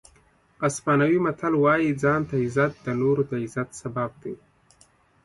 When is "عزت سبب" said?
3.43-4.11